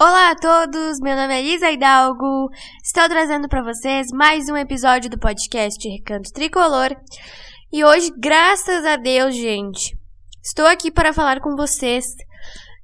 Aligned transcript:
Olá 0.00 0.30
a 0.30 0.36
todos, 0.36 1.00
meu 1.00 1.16
nome 1.16 1.34
é 1.34 1.40
Elisa 1.40 1.72
Hidalgo. 1.72 2.48
Estou 2.84 3.08
trazendo 3.08 3.48
para 3.48 3.64
vocês 3.64 4.12
mais 4.12 4.48
um 4.48 4.56
episódio 4.56 5.10
do 5.10 5.18
podcast 5.18 5.88
Recanto 5.88 6.30
Tricolor. 6.32 6.94
E 7.72 7.84
hoje, 7.84 8.12
graças 8.16 8.86
a 8.86 8.94
Deus, 8.94 9.34
gente, 9.34 9.98
estou 10.40 10.66
aqui 10.66 10.92
para 10.92 11.12
falar 11.12 11.40
com 11.40 11.56
vocês 11.56 12.04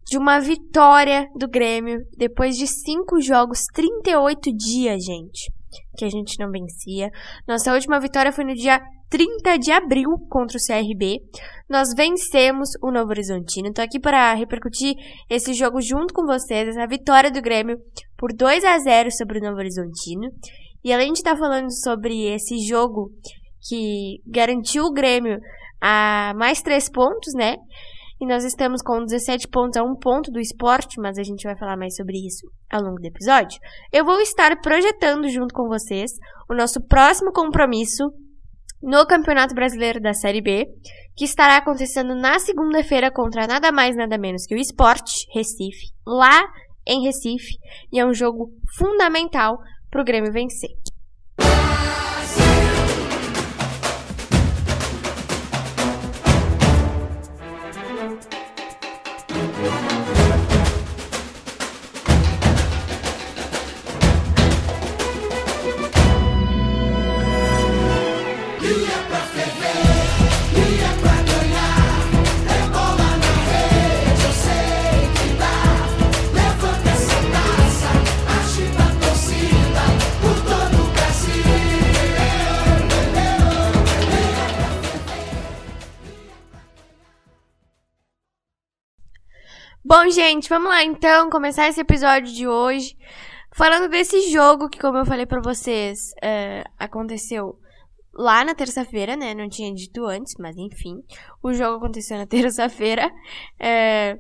de 0.04 0.18
uma 0.18 0.40
vitória 0.40 1.28
do 1.36 1.46
Grêmio 1.46 2.00
depois 2.18 2.56
de 2.56 2.66
cinco 2.66 3.20
jogos, 3.20 3.66
38 3.72 4.52
dias, 4.52 5.04
gente, 5.04 5.52
que 5.96 6.04
a 6.04 6.08
gente 6.08 6.38
não 6.38 6.50
vencia. 6.50 7.10
Nossa 7.46 7.72
última 7.72 8.00
vitória 8.00 8.32
foi 8.32 8.44
no 8.44 8.54
dia 8.54 8.80
30 9.10 9.58
de 9.58 9.70
abril 9.70 10.10
contra 10.28 10.56
o 10.56 10.60
CRB. 10.60 11.20
Nós 11.68 11.94
vencemos 11.96 12.70
o 12.82 12.90
Novo 12.90 13.10
Horizontino. 13.10 13.68
Estou 13.68 13.84
aqui 13.84 14.00
para 14.00 14.34
repercutir 14.34 14.94
esse 15.30 15.54
jogo 15.54 15.80
junto 15.80 16.12
com 16.12 16.26
vocês, 16.26 16.68
essa 16.68 16.86
vitória 16.86 17.30
do 17.30 17.40
Grêmio 17.40 17.78
por 18.16 18.32
2 18.32 18.64
a 18.64 18.78
0 18.78 19.10
sobre 19.12 19.38
o 19.38 19.42
Novo 19.42 19.58
Horizontino. 19.58 20.30
E 20.82 20.92
além 20.92 21.12
de 21.12 21.18
estar 21.18 21.36
falando 21.36 21.70
sobre 21.70 22.26
esse 22.26 22.58
jogo 22.66 23.10
que 23.68 24.20
garantiu 24.26 24.84
o 24.84 24.92
Grêmio 24.92 25.38
a 25.80 26.32
mais 26.36 26.60
três 26.60 26.90
pontos, 26.90 27.34
né? 27.34 27.56
E 28.24 28.26
nós 28.26 28.42
estamos 28.42 28.80
com 28.80 29.04
17 29.04 29.48
pontos 29.48 29.76
a 29.76 29.84
um 29.84 29.94
ponto 29.94 30.30
do 30.30 30.40
esporte, 30.40 30.98
mas 30.98 31.18
a 31.18 31.22
gente 31.22 31.44
vai 31.44 31.54
falar 31.58 31.76
mais 31.76 31.94
sobre 31.94 32.16
isso 32.26 32.50
ao 32.72 32.80
longo 32.80 32.98
do 32.98 33.04
episódio. 33.04 33.60
Eu 33.92 34.02
vou 34.02 34.18
estar 34.18 34.58
projetando 34.62 35.28
junto 35.28 35.52
com 35.52 35.68
vocês 35.68 36.10
o 36.48 36.54
nosso 36.54 36.80
próximo 36.86 37.30
compromisso 37.32 38.02
no 38.82 39.04
Campeonato 39.06 39.54
Brasileiro 39.54 40.00
da 40.00 40.14
Série 40.14 40.40
B, 40.40 40.64
que 41.14 41.26
estará 41.26 41.58
acontecendo 41.58 42.14
na 42.14 42.38
segunda-feira 42.38 43.12
contra 43.12 43.46
nada 43.46 43.70
mais 43.70 43.94
nada 43.94 44.16
menos 44.16 44.46
que 44.46 44.54
o 44.54 44.58
Sport 44.58 45.06
Recife, 45.34 45.88
lá 46.06 46.48
em 46.86 47.04
Recife, 47.04 47.58
e 47.92 48.00
é 48.00 48.06
um 48.06 48.14
jogo 48.14 48.48
fundamental 48.78 49.58
para 49.90 50.00
o 50.00 50.04
Grêmio 50.04 50.32
vencer. 50.32 50.70
Bom, 89.96 90.10
gente, 90.10 90.48
vamos 90.48 90.68
lá 90.68 90.82
então 90.82 91.30
começar 91.30 91.68
esse 91.68 91.80
episódio 91.80 92.34
de 92.34 92.48
hoje 92.48 92.96
falando 93.52 93.88
desse 93.88 94.28
jogo 94.28 94.68
que, 94.68 94.80
como 94.80 94.98
eu 94.98 95.06
falei 95.06 95.24
para 95.24 95.40
vocês, 95.40 96.12
é, 96.20 96.64
aconteceu 96.76 97.56
lá 98.12 98.44
na 98.44 98.56
terça-feira, 98.56 99.14
né? 99.14 99.34
Não 99.34 99.48
tinha 99.48 99.72
dito 99.72 100.04
antes, 100.04 100.34
mas 100.36 100.56
enfim, 100.56 100.96
o 101.40 101.54
jogo 101.54 101.76
aconteceu 101.76 102.18
na 102.18 102.26
terça-feira 102.26 103.08
é, 103.56 104.18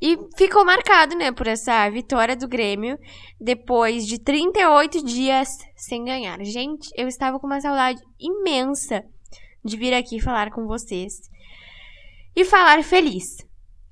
e 0.00 0.16
ficou 0.36 0.64
marcado, 0.64 1.16
né, 1.16 1.32
por 1.32 1.48
essa 1.48 1.90
vitória 1.90 2.36
do 2.36 2.46
Grêmio 2.46 2.96
depois 3.40 4.06
de 4.06 4.20
38 4.20 5.04
dias 5.04 5.48
sem 5.74 6.04
ganhar. 6.04 6.38
Gente, 6.44 6.90
eu 6.96 7.08
estava 7.08 7.40
com 7.40 7.46
uma 7.48 7.60
saudade 7.60 8.00
imensa 8.20 9.04
de 9.64 9.76
vir 9.76 9.94
aqui 9.94 10.20
falar 10.20 10.52
com 10.52 10.64
vocês 10.68 11.28
e 12.36 12.44
falar 12.44 12.84
feliz. 12.84 13.47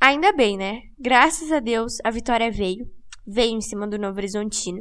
Ainda 0.07 0.33
bem, 0.33 0.57
né? 0.57 0.83
Graças 0.97 1.51
a 1.51 1.59
Deus 1.59 1.95
a 2.05 2.13
vitória 2.13 2.49
veio. 2.49 2.87
Veio 3.27 3.57
em 3.57 3.61
cima 3.61 3.89
do 3.89 3.99
Novo 3.99 4.19
Horizontino. 4.19 4.81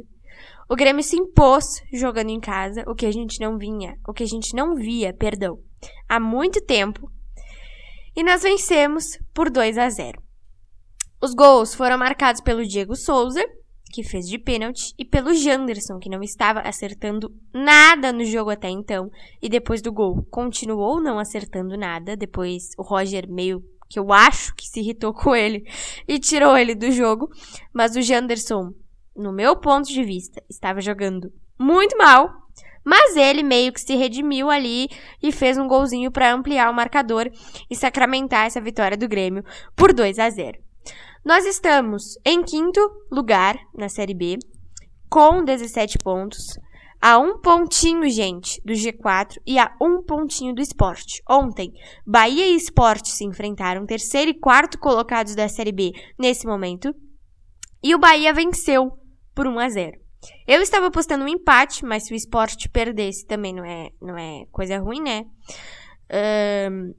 O 0.70 0.76
Grêmio 0.76 1.02
se 1.02 1.16
impôs 1.16 1.82
jogando 1.92 2.30
em 2.30 2.38
casa, 2.38 2.84
o 2.86 2.94
que 2.94 3.04
a 3.04 3.10
gente 3.10 3.40
não 3.40 3.58
vinha, 3.58 3.96
o 4.06 4.12
que 4.12 4.22
a 4.22 4.26
gente 4.26 4.54
não 4.54 4.76
via, 4.76 5.12
perdão, 5.12 5.58
há 6.08 6.20
muito 6.20 6.64
tempo. 6.64 7.10
E 8.14 8.22
nós 8.22 8.44
vencemos 8.44 9.18
por 9.34 9.50
2 9.50 9.76
a 9.78 9.90
0. 9.90 10.16
Os 11.20 11.34
gols 11.34 11.74
foram 11.74 11.98
marcados 11.98 12.40
pelo 12.40 12.64
Diego 12.64 12.94
Souza, 12.94 13.44
que 13.92 14.04
fez 14.04 14.28
de 14.28 14.38
pênalti, 14.38 14.94
e 14.96 15.04
pelo 15.04 15.34
Janderson, 15.34 15.98
que 15.98 16.08
não 16.08 16.22
estava 16.22 16.60
acertando 16.60 17.34
nada 17.52 18.12
no 18.12 18.24
jogo 18.24 18.50
até 18.50 18.68
então, 18.68 19.10
e 19.42 19.48
depois 19.48 19.82
do 19.82 19.92
gol 19.92 20.24
continuou 20.30 21.00
não 21.00 21.18
acertando 21.18 21.76
nada. 21.76 22.16
Depois 22.16 22.68
o 22.78 22.82
Roger 22.84 23.28
meio 23.28 23.60
que 23.88 23.98
eu 23.98 24.12
acho 24.12 24.54
que 24.54 24.66
se 24.66 24.80
irritou 24.80 25.12
com 25.12 25.34
ele 25.34 25.64
e 26.06 26.18
tirou 26.18 26.56
ele 26.56 26.74
do 26.74 26.90
jogo. 26.90 27.28
Mas 27.72 27.96
o 27.96 28.02
Janderson, 28.02 28.72
no 29.14 29.32
meu 29.32 29.56
ponto 29.56 29.88
de 29.88 30.02
vista, 30.04 30.42
estava 30.48 30.80
jogando 30.80 31.32
muito 31.58 31.96
mal. 31.96 32.30
Mas 32.84 33.16
ele 33.16 33.42
meio 33.42 33.72
que 33.72 33.80
se 33.80 33.96
redimiu 33.96 34.48
ali 34.48 34.88
e 35.20 35.32
fez 35.32 35.58
um 35.58 35.66
golzinho 35.66 36.10
para 36.10 36.32
ampliar 36.32 36.70
o 36.70 36.74
marcador 36.74 37.28
e 37.68 37.74
sacramentar 37.74 38.46
essa 38.46 38.60
vitória 38.60 38.96
do 38.96 39.08
Grêmio 39.08 39.44
por 39.74 39.92
2 39.92 40.20
a 40.20 40.30
0. 40.30 40.58
Nós 41.24 41.44
estamos 41.44 42.16
em 42.24 42.44
quinto 42.44 42.80
lugar 43.10 43.58
na 43.74 43.88
Série 43.88 44.14
B, 44.14 44.38
com 45.10 45.44
17 45.44 45.98
pontos 45.98 46.56
a 47.00 47.18
um 47.18 47.38
pontinho, 47.38 48.08
gente, 48.08 48.60
do 48.64 48.72
G4 48.72 49.36
e 49.46 49.58
a 49.58 49.74
um 49.80 50.02
pontinho 50.02 50.54
do 50.54 50.60
esporte. 50.60 51.22
Ontem, 51.28 51.72
Bahia 52.06 52.46
e 52.46 52.56
Esporte 52.56 53.08
se 53.08 53.24
enfrentaram, 53.24 53.86
terceiro 53.86 54.30
e 54.30 54.38
quarto 54.38 54.78
colocados 54.78 55.34
da 55.34 55.48
Série 55.48 55.72
B 55.72 55.92
nesse 56.18 56.46
momento. 56.46 56.94
E 57.82 57.94
o 57.94 57.98
Bahia 57.98 58.32
venceu 58.32 58.90
por 59.34 59.46
1 59.46 59.58
a 59.58 59.68
0. 59.68 60.06
Eu 60.46 60.60
estava 60.60 60.86
apostando 60.86 61.24
um 61.24 61.28
empate, 61.28 61.84
mas 61.84 62.06
se 62.06 62.12
o 62.12 62.16
esporte 62.16 62.68
perdesse 62.68 63.26
também 63.26 63.54
não 63.54 63.64
é, 63.64 63.90
não 64.00 64.16
é 64.16 64.44
coisa 64.50 64.78
ruim, 64.78 65.00
né? 65.00 65.24
Um, 66.70 66.94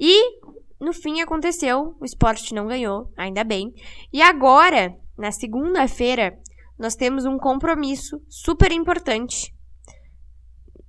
e 0.00 0.40
no 0.80 0.92
fim 0.92 1.20
aconteceu, 1.20 1.96
o 2.00 2.04
esporte 2.04 2.54
não 2.54 2.66
ganhou, 2.66 3.12
ainda 3.16 3.44
bem. 3.44 3.72
E 4.12 4.20
agora, 4.20 4.94
na 5.16 5.30
segunda-feira, 5.30 6.38
nós 6.78 6.94
temos 6.94 7.24
um 7.24 7.38
compromisso 7.38 8.20
super 8.28 8.72
importante 8.72 9.54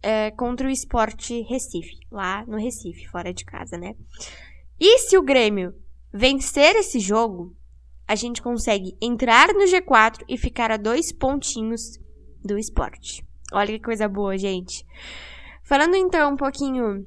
é, 0.01 0.31
contra 0.31 0.68
o 0.68 0.72
Esporte 0.72 1.41
Recife, 1.41 1.97
lá 2.12 2.46
no 2.46 2.57
Recife, 2.57 3.07
fora 3.07 3.34
de 3.34 3.44
casa, 3.44 3.78
né? 3.78 3.95
E 4.79 5.00
se 5.00 5.18
o 5.18 5.24
Grêmio 5.24 5.74
vencer 6.13 6.75
esse 6.75 7.00
jogo, 7.00 7.56
a 8.07 8.16
gente 8.16 8.41
consegue 8.41 8.95
entrar 9.01 9.47
no 9.53 9.66
G4 9.66 10.24
e 10.29 10.38
ficar 10.38 10.72
a 10.72 10.78
dois 10.78 11.12
pontinhos 11.12 11.97
do 12.44 12.57
esporte. 12.57 13.25
Olha 13.51 13.68
que 13.68 13.79
coisa 13.79 14.07
boa, 14.07 14.38
gente. 14.38 14.85
Falando 15.63 15.95
então 15.95 16.34
um 16.34 16.38
pouquinho 16.38 17.06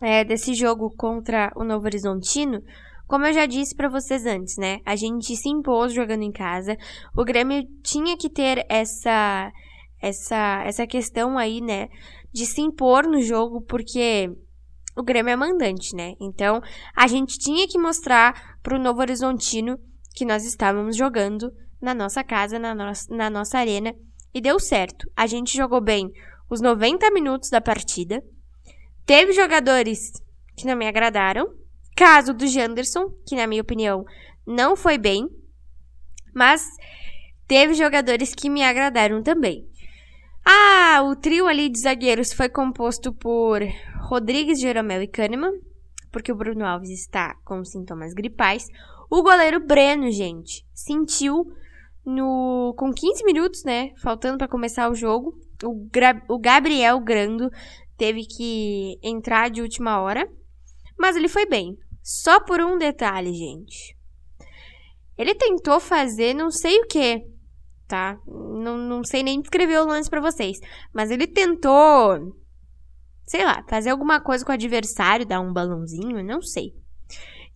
é, 0.00 0.24
desse 0.24 0.54
jogo 0.54 0.90
contra 0.96 1.52
o 1.54 1.62
Novo 1.62 1.86
Horizontino, 1.86 2.62
como 3.14 3.26
eu 3.26 3.32
já 3.32 3.46
disse 3.46 3.76
para 3.76 3.88
vocês 3.88 4.26
antes, 4.26 4.56
né? 4.56 4.80
A 4.84 4.96
gente 4.96 5.36
se 5.36 5.48
impôs 5.48 5.92
jogando 5.92 6.22
em 6.22 6.32
casa. 6.32 6.76
O 7.16 7.24
Grêmio 7.24 7.62
tinha 7.80 8.16
que 8.16 8.28
ter 8.28 8.66
essa 8.68 9.52
essa 10.02 10.64
essa 10.66 10.84
questão 10.84 11.38
aí, 11.38 11.60
né, 11.60 11.86
de 12.32 12.44
se 12.44 12.60
impor 12.60 13.06
no 13.06 13.22
jogo 13.22 13.62
porque 13.68 14.28
o 14.96 15.02
Grêmio 15.04 15.30
é 15.30 15.36
mandante, 15.36 15.94
né? 15.94 16.14
Então, 16.20 16.60
a 16.96 17.06
gente 17.06 17.38
tinha 17.38 17.68
que 17.68 17.78
mostrar 17.78 18.58
pro 18.64 18.80
Novo 18.80 19.00
Horizontino 19.00 19.78
que 20.16 20.24
nós 20.24 20.44
estávamos 20.44 20.96
jogando 20.96 21.52
na 21.80 21.94
nossa 21.94 22.24
casa, 22.24 22.58
na, 22.58 22.74
no 22.74 22.90
na 23.10 23.30
nossa 23.30 23.58
arena, 23.58 23.94
e 24.34 24.40
deu 24.40 24.58
certo. 24.58 25.08
A 25.16 25.28
gente 25.28 25.56
jogou 25.56 25.80
bem 25.80 26.10
os 26.50 26.60
90 26.60 27.12
minutos 27.12 27.48
da 27.48 27.60
partida. 27.60 28.20
Teve 29.06 29.32
jogadores 29.32 30.10
que 30.56 30.66
não 30.66 30.74
me 30.74 30.88
agradaram, 30.88 31.46
Caso 31.96 32.34
do 32.34 32.46
Janderson, 32.46 33.10
que 33.26 33.36
na 33.36 33.46
minha 33.46 33.62
opinião 33.62 34.04
não 34.46 34.76
foi 34.76 34.98
bem, 34.98 35.28
mas 36.34 36.66
teve 37.46 37.74
jogadores 37.74 38.34
que 38.34 38.50
me 38.50 38.62
agradaram 38.62 39.22
também. 39.22 39.66
Ah, 40.44 41.00
o 41.02 41.16
trio 41.16 41.46
ali 41.46 41.68
de 41.68 41.80
zagueiros 41.80 42.32
foi 42.32 42.48
composto 42.48 43.12
por 43.12 43.60
Rodrigues, 44.02 44.60
Jeromel 44.60 45.02
e 45.02 45.08
Kahneman, 45.08 45.52
porque 46.12 46.30
o 46.30 46.36
Bruno 46.36 46.66
Alves 46.66 46.90
está 46.90 47.34
com 47.44 47.64
sintomas 47.64 48.12
gripais. 48.12 48.66
O 49.10 49.22
goleiro 49.22 49.64
Breno, 49.64 50.10
gente, 50.10 50.66
sentiu 50.74 51.46
no 52.04 52.74
com 52.76 52.92
15 52.92 53.24
minutos, 53.24 53.64
né, 53.64 53.92
faltando 53.96 54.36
para 54.36 54.48
começar 54.48 54.90
o 54.90 54.94
jogo, 54.94 55.34
o, 55.62 55.88
Gra 55.90 56.22
o 56.28 56.38
Gabriel 56.38 57.00
Grando 57.00 57.50
teve 57.96 58.26
que 58.26 58.98
entrar 59.02 59.48
de 59.50 59.62
última 59.62 60.00
hora, 60.00 60.28
mas 60.98 61.16
ele 61.16 61.28
foi 61.28 61.46
bem. 61.46 61.78
Só 62.04 62.38
por 62.38 62.60
um 62.60 62.78
detalhe, 62.78 63.34
gente. 63.34 63.96
Ele 65.18 65.34
tentou 65.34 65.80
fazer 65.80 66.34
não 66.34 66.50
sei 66.50 66.78
o 66.78 66.86
que 66.86 67.34
tá? 67.86 68.18
Não, 68.26 68.76
não 68.76 69.04
sei 69.04 69.22
nem 69.22 69.40
descrever 69.40 69.78
o 69.78 69.86
lance 69.86 70.10
para 70.10 70.20
vocês. 70.20 70.58
Mas 70.92 71.10
ele 71.10 71.26
tentou, 71.26 72.34
sei 73.24 73.44
lá, 73.44 73.64
fazer 73.68 73.90
alguma 73.90 74.20
coisa 74.20 74.44
com 74.44 74.50
o 74.50 74.54
adversário, 74.54 75.26
dar 75.26 75.40
um 75.40 75.52
balãozinho, 75.52 76.22
não 76.24 76.42
sei. 76.42 76.72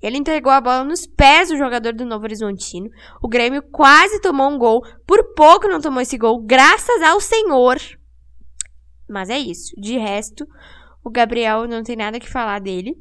Ele 0.00 0.16
entregou 0.16 0.52
a 0.52 0.60
bola 0.60 0.84
nos 0.84 1.06
pés 1.06 1.48
do 1.48 1.56
jogador 1.56 1.92
do 1.92 2.04
Novo 2.04 2.24
Horizontino. 2.24 2.88
O 3.20 3.28
Grêmio 3.28 3.62
quase 3.62 4.20
tomou 4.20 4.48
um 4.48 4.56
gol. 4.56 4.80
Por 5.04 5.34
pouco 5.34 5.66
não 5.66 5.80
tomou 5.80 6.00
esse 6.00 6.16
gol, 6.16 6.40
graças 6.40 7.02
ao 7.02 7.20
Senhor. 7.20 7.78
Mas 9.08 9.28
é 9.28 9.38
isso. 9.38 9.74
De 9.76 9.98
resto, 9.98 10.46
o 11.02 11.10
Gabriel 11.10 11.66
não 11.66 11.82
tem 11.82 11.96
nada 11.96 12.20
que 12.20 12.30
falar 12.30 12.60
dele. 12.60 12.94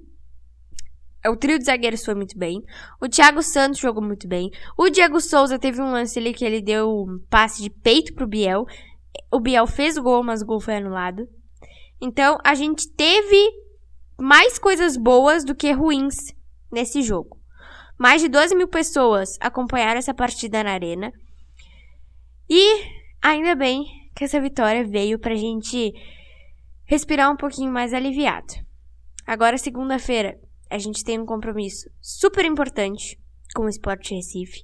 O 1.30 1.36
trio 1.36 1.58
de 1.58 1.66
zagueiros 1.66 2.04
foi 2.04 2.16
muito 2.16 2.38
bem. 2.38 2.62
O 3.02 3.08
Thiago 3.08 3.42
Santos 3.42 3.80
jogou 3.80 4.04
muito 4.04 4.28
bem. 4.28 4.50
O 4.78 4.90
Diego 4.90 5.20
Souza 5.20 5.60
teve 5.60 5.82
um 5.82 5.92
lance 5.92 6.18
ali 6.20 6.34
que 6.34 6.46
ele 6.46 6.62
deu 6.62 6.90
um 6.90 7.20
passe 7.30 7.62
de 7.62 7.70
peito 7.70 8.14
pro 8.14 8.28
Biel. 8.28 8.66
O 9.32 9.40
Biel 9.40 9.68
fez 9.68 9.98
gol, 9.98 10.24
mas 10.24 10.42
o 10.42 10.46
gol 10.46 10.60
foi 10.60 10.78
anulado. 10.78 11.28
Então, 12.00 12.38
a 12.44 12.54
gente 12.54 12.88
teve 12.94 13.52
mais 14.20 14.58
coisas 14.58 14.98
boas 14.98 15.44
do 15.44 15.56
que 15.56 15.72
ruins 15.72 16.34
nesse 16.72 17.02
jogo. 17.02 17.38
Mais 17.98 18.22
de 18.22 18.28
12 18.28 18.56
mil 18.56 18.68
pessoas 18.68 19.38
acompanharam 19.40 19.98
essa 19.98 20.14
partida 20.14 20.64
na 20.64 20.72
arena. 20.72 21.12
E 22.50 22.84
ainda 23.22 23.56
bem 23.56 23.86
que 24.16 24.24
essa 24.24 24.40
vitória 24.40 24.86
veio 24.86 25.20
pra 25.20 25.36
gente 25.36 25.94
respirar 26.86 27.32
um 27.32 27.36
pouquinho 27.36 27.72
mais 27.72 27.94
aliviado. 27.94 28.54
Agora, 29.26 29.58
segunda-feira, 29.58 30.40
a 30.70 30.78
gente 30.78 31.04
tem 31.04 31.20
um 31.20 31.26
compromisso 31.26 31.90
super 32.02 32.46
importante 32.46 33.20
com 33.56 33.64
o 33.64 33.70
Sport 33.70 34.12
Recife. 34.12 34.64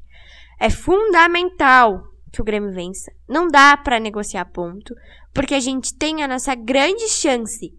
É 0.59 0.69
fundamental 0.69 2.03
que 2.31 2.41
o 2.41 2.43
Grêmio 2.43 2.73
vença. 2.73 3.11
Não 3.27 3.47
dá 3.47 3.77
para 3.77 3.99
negociar 3.99 4.45
ponto, 4.45 4.93
porque 5.33 5.53
a 5.53 5.59
gente 5.59 5.95
tem 5.95 6.23
a 6.23 6.27
nossa 6.27 6.55
grande 6.55 7.07
chance 7.09 7.73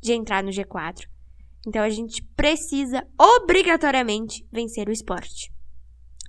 de 0.00 0.12
entrar 0.12 0.42
no 0.42 0.50
G4. 0.50 1.06
Então 1.66 1.82
a 1.82 1.90
gente 1.90 2.22
precisa 2.34 3.06
obrigatoriamente 3.18 4.46
vencer 4.50 4.88
o 4.88 4.92
esporte. 4.92 5.52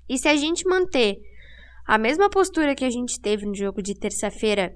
E 0.07 0.18
se 0.18 0.28
a 0.28 0.36
gente 0.36 0.68
manter 0.68 1.18
a 1.86 1.98
mesma 1.98 2.30
postura 2.30 2.75
que 2.75 2.86
a 2.86 2.90
gente 2.90 3.19
teve 3.19 3.45
no 3.45 3.56
jogo 3.56 3.81
de 3.81 3.95
terça-feira 3.95 4.75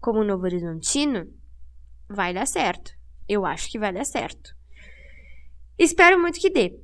como 0.00 0.24
Novo 0.24 0.44
Horizontino, 0.44 1.26
vai 2.08 2.32
dar 2.32 2.46
certo. 2.46 2.92
Eu 3.28 3.44
acho 3.44 3.68
que 3.68 3.78
vai 3.78 3.92
dar 3.92 4.04
certo. 4.04 4.57
Espero 5.78 6.20
muito 6.20 6.40
que 6.40 6.50
dê. 6.50 6.78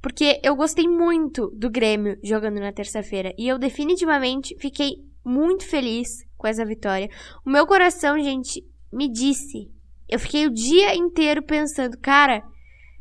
Porque 0.00 0.40
eu 0.42 0.56
gostei 0.56 0.88
muito 0.88 1.50
do 1.50 1.70
Grêmio 1.70 2.18
jogando 2.22 2.58
na 2.58 2.72
terça-feira. 2.72 3.34
E 3.36 3.46
eu 3.46 3.58
definitivamente 3.58 4.56
fiquei 4.58 4.96
muito 5.24 5.66
feliz 5.66 6.24
com 6.38 6.46
essa 6.46 6.64
vitória. 6.64 7.08
O 7.44 7.50
meu 7.50 7.66
coração, 7.66 8.18
gente, 8.18 8.64
me 8.90 9.10
disse. 9.10 9.70
Eu 10.08 10.18
fiquei 10.18 10.46
o 10.46 10.52
dia 10.52 10.96
inteiro 10.96 11.42
pensando, 11.42 11.98
cara, 11.98 12.42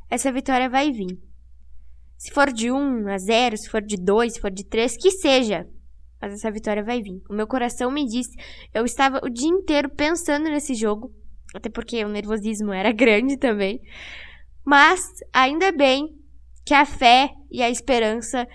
essa 0.09 0.31
vitória 0.31 0.69
vai 0.69 0.91
vir. 0.91 1.17
Se 2.17 2.31
for 2.31 2.51
de 2.51 2.69
1 2.69 3.07
a 3.07 3.17
0, 3.17 3.57
se 3.57 3.69
for 3.69 3.81
de 3.81 3.95
2, 3.95 4.33
se 4.33 4.41
for 4.41 4.51
de 4.51 4.65
3, 4.65 4.97
que 4.97 5.09
seja. 5.09 5.65
Mas 6.21 6.33
essa 6.33 6.51
vitória 6.51 6.83
vai 6.83 7.01
vir. 7.01 7.21
O 7.29 7.33
meu 7.33 7.47
coração 7.47 7.89
me 7.89 8.05
disse. 8.05 8.35
Eu 8.73 8.83
estava 8.83 9.21
o 9.23 9.29
dia 9.29 9.47
inteiro 9.47 9.89
pensando 9.89 10.49
nesse 10.49 10.73
jogo. 10.73 11.13
Até 11.55 11.69
porque 11.69 12.03
o 12.03 12.09
nervosismo 12.09 12.73
era 12.73 12.91
grande 12.93 13.37
também. 13.37 13.79
Mas 14.65 15.01
ainda 15.33 15.71
bem 15.71 16.09
que 16.65 16.73
a 16.73 16.85
fé 16.85 17.31
e 17.51 17.63
a 17.63 17.69
esperança 17.69 18.47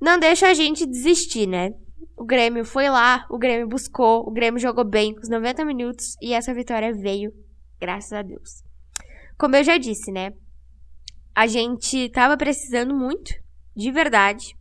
não 0.00 0.18
deixam 0.18 0.48
a 0.48 0.54
gente 0.54 0.86
desistir, 0.86 1.46
né? 1.46 1.70
O 2.16 2.24
Grêmio 2.24 2.64
foi 2.64 2.88
lá, 2.88 3.26
o 3.30 3.38
Grêmio 3.38 3.68
buscou, 3.68 4.26
o 4.26 4.30
Grêmio 4.30 4.58
jogou 4.58 4.84
bem 4.84 5.14
os 5.22 5.28
90 5.28 5.64
minutos 5.64 6.16
e 6.20 6.32
essa 6.32 6.54
vitória 6.54 6.92
veio, 6.92 7.32
graças 7.78 8.12
a 8.12 8.22
Deus. 8.22 8.62
Como 9.38 9.54
eu 9.54 9.62
já 9.62 9.76
disse, 9.76 10.10
né? 10.10 10.32
A 11.34 11.46
gente 11.46 12.08
tava 12.08 12.36
precisando 12.36 12.94
muito, 12.94 13.32
de 13.76 13.90
verdade, 13.90 14.56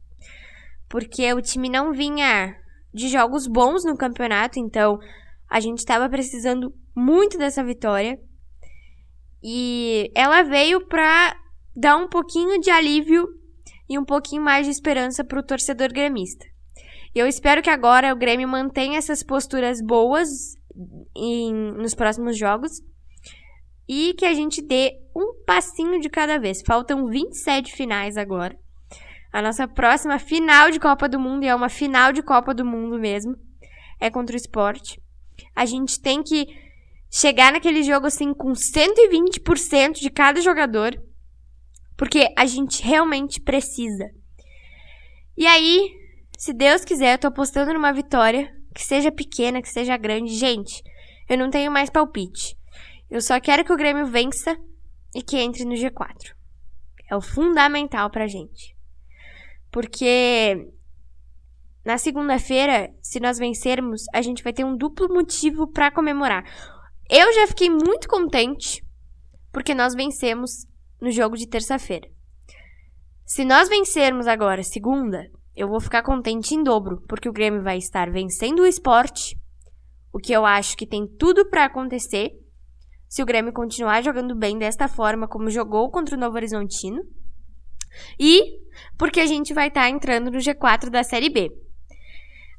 porque 0.89 1.33
o 1.33 1.41
time 1.41 1.69
não 1.69 1.93
vinha 1.93 2.53
de 2.93 3.07
jogos 3.07 3.47
bons 3.47 3.85
no 3.85 3.95
campeonato, 3.97 4.59
então 4.59 4.99
a 5.49 5.59
gente 5.59 5.85
tava 5.85 6.09
precisando 6.09 6.73
muito 6.95 7.37
dessa 7.37 7.63
vitória. 7.63 8.19
E 9.47 10.11
ela 10.15 10.41
veio 10.41 10.87
pra 10.87 11.39
dar 11.75 11.97
um 11.97 12.07
pouquinho 12.07 12.59
de 12.59 12.71
alívio 12.71 13.27
e 13.87 13.99
um 13.99 14.03
pouquinho 14.03 14.41
mais 14.41 14.65
de 14.65 14.71
esperança 14.71 15.23
pro 15.23 15.45
torcedor 15.45 15.93
gremista. 15.93 16.43
Eu 17.13 17.27
espero 17.27 17.61
que 17.61 17.69
agora 17.69 18.11
o 18.11 18.17
Grêmio 18.17 18.47
mantenha 18.47 18.97
essas 18.97 19.21
posturas 19.21 19.79
boas 19.81 20.29
em, 21.15 21.53
nos 21.53 21.93
próximos 21.93 22.35
jogos 22.35 22.81
e 23.87 24.15
que 24.15 24.25
a 24.25 24.33
gente 24.33 24.63
dê 24.63 24.93
um 25.15 25.43
passinho 25.45 26.01
de 26.01 26.09
cada 26.09 26.39
vez. 26.39 26.63
Faltam 26.65 27.05
27 27.05 27.71
finais 27.71 28.17
agora. 28.17 28.57
A 29.31 29.43
nossa 29.43 29.67
próxima 29.67 30.17
final 30.17 30.71
de 30.71 30.79
Copa 30.79 31.07
do 31.07 31.19
Mundo, 31.19 31.43
e 31.43 31.47
é 31.47 31.53
uma 31.53 31.69
final 31.69 32.11
de 32.11 32.23
Copa 32.23 32.51
do 32.51 32.65
Mundo 32.65 32.97
mesmo, 32.97 33.35
é 34.01 34.09
contra 34.09 34.33
o 34.33 34.37
esporte. 34.37 34.99
A 35.55 35.67
gente 35.67 36.01
tem 36.01 36.23
que 36.23 36.47
chegar 37.11 37.51
naquele 37.51 37.83
jogo 37.83 38.07
assim 38.07 38.33
com 38.33 38.51
120% 38.51 39.93
de 39.93 40.09
cada 40.09 40.41
jogador, 40.41 40.95
porque 41.97 42.33
a 42.37 42.45
gente 42.45 42.83
realmente 42.83 43.41
precisa. 43.41 44.09
E 45.37 45.45
aí, 45.45 45.91
se 46.37 46.53
Deus 46.53 46.83
quiser, 46.83 47.13
eu 47.13 47.19
tô 47.19 47.27
apostando 47.27 47.73
numa 47.73 47.93
vitória, 47.93 48.53
que 48.73 48.83
seja 48.83 49.11
pequena, 49.11 49.61
que 49.61 49.69
seja 49.69 49.97
grande. 49.97 50.35
Gente, 50.35 50.83
eu 51.29 51.37
não 51.37 51.49
tenho 51.49 51.71
mais 51.71 51.89
palpite. 51.89 52.57
Eu 53.09 53.21
só 53.21 53.39
quero 53.39 53.63
que 53.63 53.71
o 53.71 53.77
Grêmio 53.77 54.05
vença 54.05 54.57
e 55.15 55.21
que 55.21 55.37
entre 55.37 55.63
no 55.63 55.73
G4. 55.73 56.35
É 57.09 57.15
o 57.15 57.21
fundamental 57.21 58.09
pra 58.09 58.27
gente. 58.27 58.75
Porque 59.71 60.67
na 61.85 61.97
segunda-feira, 61.97 62.91
se 63.01 63.19
nós 63.19 63.37
vencermos, 63.37 64.05
a 64.13 64.21
gente 64.21 64.43
vai 64.43 64.51
ter 64.51 64.63
um 64.65 64.75
duplo 64.75 65.07
motivo 65.07 65.67
para 65.67 65.91
comemorar. 65.91 66.43
Eu 67.09 67.31
já 67.33 67.47
fiquei 67.47 67.69
muito 67.69 68.07
contente 68.07 68.83
porque 69.51 69.75
nós 69.75 69.93
vencemos 69.93 70.65
no 70.99 71.11
jogo 71.11 71.37
de 71.37 71.47
terça-feira. 71.47 72.09
Se 73.25 73.45
nós 73.45 73.69
vencermos 73.69 74.27
agora, 74.27 74.63
segunda, 74.63 75.29
eu 75.55 75.67
vou 75.67 75.79
ficar 75.79 76.01
contente 76.01 76.55
em 76.55 76.63
dobro, 76.63 77.03
porque 77.07 77.29
o 77.29 77.33
Grêmio 77.33 77.63
vai 77.63 77.77
estar 77.77 78.11
vencendo 78.11 78.61
o 78.61 78.65
esporte, 78.65 79.37
o 80.11 80.19
que 80.19 80.33
eu 80.33 80.45
acho 80.45 80.75
que 80.75 80.87
tem 80.87 81.07
tudo 81.07 81.47
para 81.49 81.65
acontecer 81.65 82.31
se 83.07 83.21
o 83.21 83.25
Grêmio 83.25 83.53
continuar 83.53 84.03
jogando 84.03 84.35
bem 84.35 84.57
desta 84.57 84.87
forma 84.87 85.27
como 85.27 85.49
jogou 85.49 85.89
contra 85.91 86.15
o 86.15 86.19
Novo 86.19 86.35
Horizontino. 86.35 87.01
E 88.19 88.59
porque 88.97 89.19
a 89.19 89.25
gente 89.25 89.53
vai 89.53 89.67
estar 89.67 89.83
tá 89.83 89.89
entrando 89.89 90.31
no 90.31 90.39
G4 90.39 90.89
da 90.89 91.03
Série 91.03 91.29
B. 91.29 91.49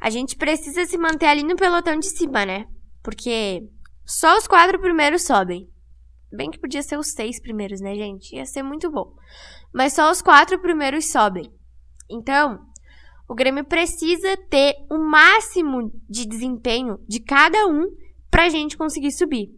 A 0.01 0.09
gente 0.09 0.37
precisa 0.37 0.87
se 0.87 0.97
manter 0.97 1.27
ali 1.27 1.43
no 1.43 1.57
pelotão 1.57 1.99
de 1.99 2.07
cima, 2.07 2.47
né? 2.47 2.65
Porque 3.03 3.63
só 4.07 4.39
os 4.39 4.47
quatro 4.47 4.79
primeiros 4.79 5.25
sobem. 5.25 5.69
Bem 6.33 6.49
que 6.49 6.61
podia 6.61 6.83
ser 6.83 6.97
os 6.97 7.11
seis 7.11 7.41
primeiros, 7.41 7.81
né, 7.81 7.93
gente? 7.97 8.37
Ia 8.37 8.47
ser 8.47 8.63
muito 8.63 8.89
bom. 8.89 9.13
Mas 9.75 9.95
só 9.95 10.09
os 10.13 10.23
quatro 10.23 10.61
primeiros 10.61 11.11
sobem. 11.11 11.51
Então, 12.09 12.61
o 13.29 13.35
Grêmio 13.35 13.65
precisa 13.65 14.37
ter 14.49 14.77
o 14.89 14.99
máximo 14.99 15.91
de 16.09 16.25
desempenho 16.25 16.99
de 17.09 17.19
cada 17.19 17.67
um 17.67 17.85
pra 18.31 18.49
gente 18.49 18.77
conseguir 18.77 19.11
subir. 19.11 19.49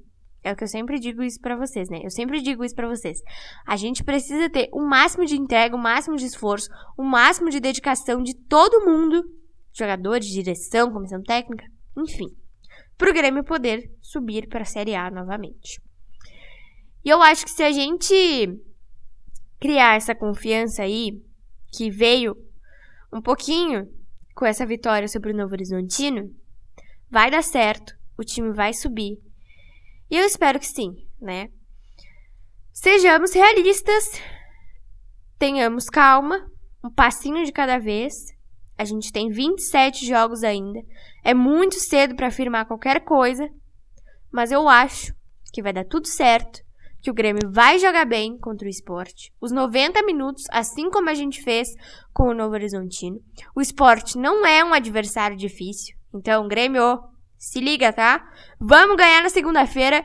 É 0.43 0.53
o 0.53 0.57
que 0.57 0.65
eu 0.65 0.69
sempre 0.69 0.99
digo 0.99 1.23
isso 1.23 1.39
para 1.43 1.55
vocês, 1.55 1.91
né? 1.91 2.01
Eu 2.03 2.11
sempre 2.11 2.41
digo 2.41 2.65
isso 2.65 2.75
para 2.75 2.89
vocês. 2.89 3.21
A 3.67 3.77
gente 3.77 4.03
precisa 4.03 4.49
ter 4.49 4.71
o 4.73 4.81
máximo 4.81 5.27
de 5.27 5.37
entrega, 5.37 5.77
o 5.77 5.79
máximo 5.79 6.17
de 6.17 6.25
esforço, 6.25 6.71
o 6.97 7.03
máximo 7.03 7.51
de 7.51 7.61
dedicação 7.61 8.23
de 8.23 8.35
todo 8.35 8.87
mundo, 8.87 9.23
jogadores, 9.77 10.27
direção, 10.27 10.91
comissão 10.91 11.23
técnica, 11.23 11.67
enfim 11.99 12.29
para 12.99 13.11
o 13.11 13.15
Grêmio 13.15 13.45
poder 13.45 13.91
subir 14.03 14.49
para 14.49 14.63
a 14.63 14.67
Série 14.67 14.97
A 14.97 15.09
novamente. 15.09 15.81
E 17.05 17.09
eu 17.09 17.23
acho 17.23 17.45
que 17.45 17.51
se 17.51 17.63
a 17.63 17.71
gente 17.71 18.15
criar 19.61 19.97
essa 19.97 20.15
confiança 20.15 20.83
aí, 20.83 21.23
que 21.73 21.91
veio 21.91 22.37
um 23.13 23.23
pouquinho 23.23 23.89
com 24.35 24.45
essa 24.45 24.67
vitória 24.67 25.07
sobre 25.09 25.33
o 25.33 25.37
Novo 25.37 25.55
Horizontino, 25.55 26.35
vai 27.09 27.31
dar 27.31 27.43
certo, 27.43 27.95
o 28.19 28.25
time 28.25 28.53
vai 28.53 28.75
subir. 28.75 29.19
E 30.11 30.17
eu 30.17 30.25
espero 30.25 30.59
que 30.59 30.67
sim, 30.67 31.07
né? 31.21 31.49
Sejamos 32.73 33.33
realistas, 33.33 34.21
tenhamos 35.39 35.89
calma, 35.89 36.51
um 36.83 36.91
passinho 36.91 37.45
de 37.45 37.53
cada 37.53 37.79
vez 37.79 38.37
a 38.79 38.85
gente 38.85 39.13
tem 39.13 39.29
27 39.29 40.07
jogos 40.07 40.45
ainda. 40.45 40.81
É 41.25 41.35
muito 41.35 41.75
cedo 41.75 42.15
para 42.15 42.29
afirmar 42.29 42.65
qualquer 42.65 43.01
coisa, 43.01 43.51
mas 44.31 44.53
eu 44.53 44.69
acho 44.69 45.13
que 45.53 45.61
vai 45.61 45.73
dar 45.73 45.85
tudo 45.85 46.07
certo, 46.07 46.61
que 47.01 47.11
o 47.11 47.15
Grêmio 47.15 47.51
vai 47.51 47.79
jogar 47.79 48.05
bem 48.05 48.39
contra 48.39 48.67
o 48.67 48.71
esporte. 48.71 49.33
Os 49.41 49.51
90 49.51 50.03
minutos, 50.05 50.45
assim 50.51 50.91
como 50.91 51.11
a 51.11 51.15
gente 51.15 51.43
fez 51.43 51.69
com 52.13 52.29
o 52.29 52.35
Novo 52.35 52.55
Horizontino. 52.55 53.21
O 53.55 53.61
esporte 53.61 54.17
não 54.17 54.47
é 54.47 54.65
um 54.65 54.73
adversário 54.73 55.37
difícil. 55.37 55.97
Então, 56.15 56.47
Grêmio, 56.49 57.01
se 57.37 57.61
liga, 57.61 57.93
tá? 57.93 58.25
Vamos 58.61 58.97
ganhar 58.97 59.23
na 59.23 59.29
segunda-feira. 59.29 60.05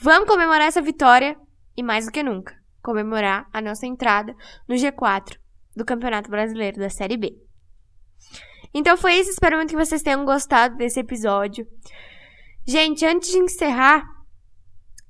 Vamos 0.00 0.28
comemorar 0.28 0.68
essa 0.68 0.82
vitória. 0.82 1.36
E 1.76 1.82
mais 1.82 2.06
do 2.06 2.12
que 2.12 2.24
nunca, 2.24 2.56
comemorar 2.82 3.48
a 3.52 3.60
nossa 3.60 3.86
entrada 3.86 4.34
no 4.66 4.74
G4 4.74 5.38
do 5.76 5.84
Campeonato 5.84 6.28
Brasileiro 6.28 6.78
da 6.78 6.90
Série 6.90 7.16
B. 7.16 7.47
Então 8.72 8.96
foi 8.96 9.14
isso. 9.14 9.30
Espero 9.30 9.56
muito 9.56 9.70
que 9.70 9.76
vocês 9.76 10.02
tenham 10.02 10.24
gostado 10.24 10.76
desse 10.76 11.00
episódio. 11.00 11.66
Gente, 12.66 13.04
antes 13.06 13.30
de 13.30 13.38
encerrar, 13.38 14.04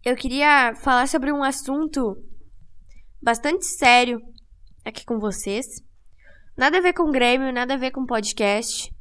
eu 0.05 0.15
queria 0.15 0.75
falar 0.77 1.09
sobre 1.09 1.33
um 1.33 1.43
assunto 1.43 2.17
bastante 3.21 3.67
sério 3.67 4.21
aqui 4.85 5.05
com 5.05 5.19
vocês. 5.19 5.67
Nada 6.57 6.79
a 6.79 6.81
ver 6.81 6.93
com 6.93 7.11
Grêmio, 7.11 7.53
nada 7.53 7.75
a 7.75 7.77
ver 7.77 7.91
com 7.91 8.07
podcast. 8.07 8.93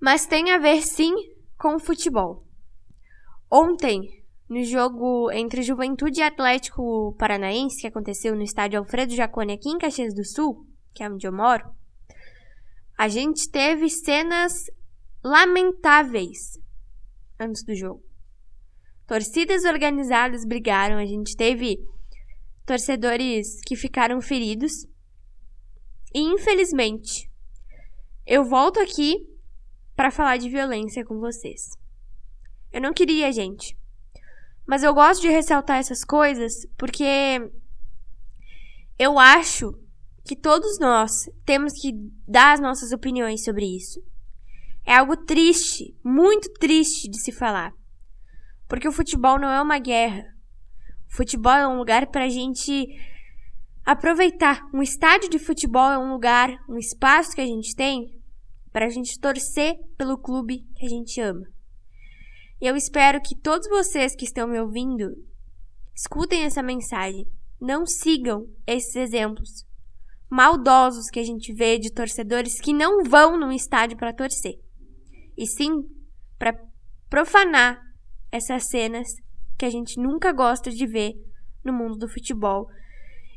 Mas 0.00 0.26
tem 0.26 0.50
a 0.50 0.58
ver 0.58 0.82
sim 0.82 1.12
com 1.58 1.78
futebol. 1.78 2.46
Ontem, 3.50 4.24
no 4.48 4.62
jogo 4.62 5.30
entre 5.32 5.62
Juventude 5.62 6.20
e 6.20 6.22
Atlético 6.22 7.14
Paranaense, 7.18 7.80
que 7.80 7.86
aconteceu 7.86 8.34
no 8.34 8.42
estádio 8.42 8.78
Alfredo 8.78 9.14
Jaconi 9.14 9.54
aqui 9.54 9.68
em 9.68 9.78
Caxias 9.78 10.14
do 10.14 10.24
Sul, 10.24 10.66
que 10.94 11.02
é 11.02 11.10
onde 11.10 11.26
eu 11.26 11.32
moro, 11.32 11.64
a 12.96 13.08
gente 13.08 13.48
teve 13.50 13.88
cenas 13.90 14.70
lamentáveis 15.22 16.58
antes 17.38 17.62
do 17.64 17.74
jogo. 17.74 18.02
Torcidas 19.06 19.64
organizadas 19.64 20.44
brigaram, 20.44 20.96
a 20.98 21.06
gente 21.06 21.36
teve 21.36 21.78
torcedores 22.64 23.60
que 23.64 23.76
ficaram 23.76 24.20
feridos. 24.20 24.86
E 26.12 26.20
infelizmente, 26.20 27.30
eu 28.26 28.44
volto 28.44 28.80
aqui 28.80 29.24
para 29.94 30.10
falar 30.10 30.38
de 30.38 30.48
violência 30.48 31.04
com 31.04 31.20
vocês. 31.20 31.70
Eu 32.72 32.80
não 32.80 32.92
queria, 32.92 33.30
gente. 33.30 33.76
Mas 34.66 34.82
eu 34.82 34.92
gosto 34.92 35.22
de 35.22 35.28
ressaltar 35.28 35.78
essas 35.78 36.04
coisas 36.04 36.66
porque 36.76 37.50
eu 38.98 39.18
acho 39.18 39.78
que 40.26 40.36
todos 40.36 40.78
nós 40.78 41.30
temos 41.44 41.72
que 41.80 41.92
dar 42.26 42.52
as 42.52 42.60
nossas 42.60 42.92
opiniões 42.92 43.44
sobre 43.44 43.64
isso. 43.64 44.02
É 44.84 44.96
algo 44.96 45.16
triste, 45.16 45.96
muito 46.04 46.52
triste 46.54 47.08
de 47.08 47.20
se 47.20 47.32
falar. 47.32 47.72
Porque 48.68 48.88
o 48.88 48.92
futebol 48.92 49.38
não 49.38 49.48
é 49.48 49.62
uma 49.62 49.78
guerra. 49.78 50.24
O 51.08 51.16
futebol 51.16 51.52
é 51.52 51.66
um 51.66 51.78
lugar 51.78 52.08
para 52.08 52.24
a 52.24 52.28
gente 52.28 52.86
aproveitar. 53.84 54.60
Um 54.74 54.82
estádio 54.82 55.30
de 55.30 55.38
futebol 55.38 55.90
é 55.90 55.98
um 55.98 56.12
lugar, 56.12 56.50
um 56.68 56.76
espaço 56.76 57.34
que 57.34 57.40
a 57.40 57.46
gente 57.46 57.74
tem 57.74 58.20
para 58.72 58.86
a 58.86 58.90
gente 58.90 59.18
torcer 59.20 59.76
pelo 59.96 60.18
clube 60.18 60.66
que 60.74 60.84
a 60.84 60.88
gente 60.88 61.20
ama. 61.20 61.46
E 62.60 62.66
eu 62.66 62.76
espero 62.76 63.20
que 63.20 63.36
todos 63.36 63.68
vocês 63.68 64.14
que 64.16 64.24
estão 64.24 64.48
me 64.48 64.60
ouvindo 64.60 65.12
escutem 65.94 66.44
essa 66.44 66.62
mensagem. 66.62 67.26
Não 67.60 67.86
sigam 67.86 68.46
esses 68.66 68.96
exemplos 68.96 69.64
maldosos 70.28 71.08
que 71.10 71.20
a 71.20 71.24
gente 71.24 71.52
vê 71.52 71.78
de 71.78 71.92
torcedores 71.92 72.60
que 72.60 72.72
não 72.72 73.04
vão 73.04 73.38
num 73.38 73.52
estádio 73.52 73.96
para 73.96 74.12
torcer 74.12 74.54
e 75.36 75.46
sim 75.46 75.84
para 76.38 76.58
profanar 77.08 77.80
essas 78.32 78.68
cenas 78.68 79.06
que 79.58 79.64
a 79.64 79.70
gente 79.70 79.98
nunca 79.98 80.32
gosta 80.32 80.70
de 80.70 80.86
ver 80.86 81.12
no 81.64 81.72
mundo 81.72 81.96
do 81.96 82.08
futebol. 82.08 82.68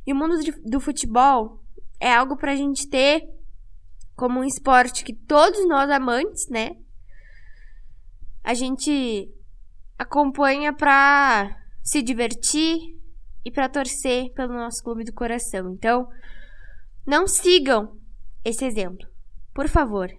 E 0.05 0.13
o 0.13 0.15
mundo 0.15 0.35
do 0.65 0.79
futebol 0.79 1.59
é 1.99 2.13
algo 2.13 2.35
para 2.37 2.53
a 2.53 2.55
gente 2.55 2.87
ter 2.89 3.21
como 4.15 4.39
um 4.39 4.43
esporte 4.43 5.03
que 5.03 5.13
todos 5.13 5.67
nós 5.67 5.89
amantes, 5.89 6.47
né? 6.49 6.71
A 8.43 8.53
gente 8.53 9.29
acompanha 9.97 10.73
para 10.73 11.55
se 11.83 12.01
divertir 12.01 12.77
e 13.45 13.51
para 13.51 13.69
torcer 13.69 14.31
pelo 14.33 14.53
nosso 14.53 14.83
clube 14.83 15.03
do 15.03 15.13
coração. 15.13 15.71
Então, 15.71 16.07
não 17.05 17.27
sigam 17.27 17.97
esse 18.43 18.65
exemplo. 18.65 19.07
Por 19.53 19.67
favor, 19.67 20.09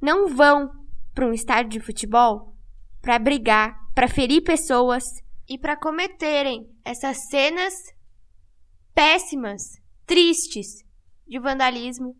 não 0.00 0.28
vão 0.28 0.70
para 1.14 1.26
um 1.26 1.32
estádio 1.32 1.80
de 1.80 1.80
futebol 1.80 2.54
para 3.00 3.18
brigar, 3.18 3.76
para 3.94 4.08
ferir 4.08 4.42
pessoas 4.42 5.04
e 5.48 5.58
para 5.58 5.76
cometerem 5.76 6.68
essas 6.84 7.28
cenas 7.28 7.74
péssimas, 8.94 9.62
tristes 10.06 10.84
de 11.26 11.38
vandalismo, 11.38 12.16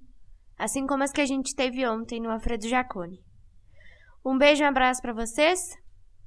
assim 0.57 0.87
como 0.87 1.03
as 1.03 1.13
que 1.13 1.21
a 1.21 1.27
gente 1.27 1.55
teve 1.55 1.87
ontem 1.87 2.21
no 2.21 2.31
Alfredo 2.31 2.69
Jacone. 2.69 3.23
Um 4.25 4.37
beijo 4.37 4.63
e 4.63 4.67
um 4.67 4.69
abraço 4.69 5.01
para 5.01 5.13
vocês 5.13 5.61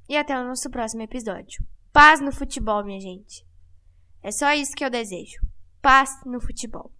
e 0.07 0.15
até 0.15 0.37
o 0.39 0.43
nosso 0.43 0.69
próximo 0.69 1.01
episódio. 1.01 1.63
Paz 1.91 2.21
no 2.21 2.31
futebol, 2.31 2.83
minha 2.83 2.99
gente. 2.99 3.45
É 4.23 4.31
só 4.31 4.53
isso 4.53 4.73
que 4.75 4.83
eu 4.83 4.89
desejo. 4.89 5.41
Paz 5.81 6.09
no 6.25 6.39
futebol. 6.39 6.91